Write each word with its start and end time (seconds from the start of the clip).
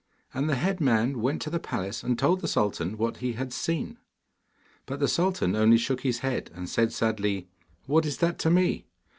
And 0.33 0.49
the 0.49 0.55
head 0.55 0.81
man 0.81 1.21
went 1.21 1.43
to 1.43 1.51
the 1.51 1.59
palace 1.59 2.01
and 2.03 2.17
told 2.17 2.39
the 2.41 2.47
sultan 2.47 2.97
what 2.97 3.17
he 3.17 3.33
had 3.33 3.53
seen. 3.53 3.99
But 4.87 4.99
the 4.99 5.07
sultan 5.07 5.55
only 5.55 5.77
shook 5.77 6.01
his 6.01 6.21
head, 6.25 6.49
and 6.55 6.67
said 6.67 6.91
sadly, 6.91 7.49
'What 7.85 8.07
is 8.07 8.17
that 8.17 8.39
to 8.39 8.49
me? 8.49 8.87